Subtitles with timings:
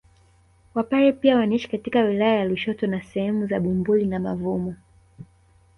[0.73, 4.75] Wapare pia wanaishi katika wilaya ya Lushoto na sehemu za Bumbuli na Mavumo